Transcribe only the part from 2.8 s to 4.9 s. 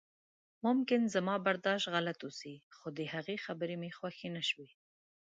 د هغې خبرې مې خوښې نشوې.